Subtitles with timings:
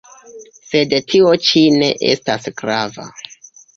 [0.69, 3.07] Sed tio ĉi ne estas grava.